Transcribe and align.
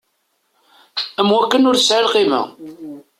Am 1.19 1.29
wakken 1.33 1.67
ur 1.69 1.77
tesɛi 1.77 2.01
lqima. 2.05 2.41